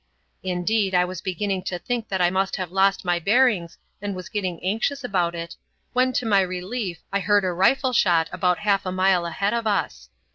Indeed, 0.41 0.95
I 0.95 1.05
was 1.05 1.21
beginning 1.21 1.61
to 1.65 1.77
think 1.77 2.07
that 2.07 2.23
I 2.23 2.31
must 2.31 2.55
have 2.55 2.71
lost 2.71 3.05
my 3.05 3.19
bearings 3.19 3.77
and 4.01 4.15
was 4.15 4.29
getting 4.29 4.59
anxious 4.63 5.03
about 5.03 5.35
it, 5.35 5.55
when 5.93 6.11
to 6.13 6.25
my 6.25 6.41
relief 6.41 7.03
I 7.13 7.19
heard 7.19 7.43
a 7.45 7.51
rifle 7.53 7.93
shot 7.93 8.27
about 8.31 8.57
half 8.57 8.83
a 8.87 8.91
mile 8.91 9.27
ahead 9.27 9.53
of 9.53 9.67
us. 9.67 10.09